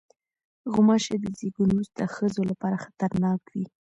[0.71, 3.65] غوماشې د زیږون وروسته ښځو لپاره خطرناک وي.